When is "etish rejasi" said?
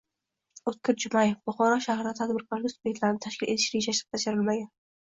3.57-4.09